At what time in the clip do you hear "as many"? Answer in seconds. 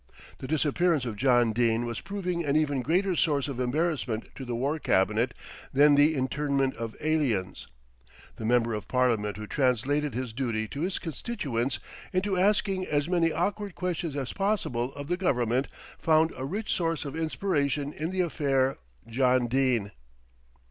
12.87-13.31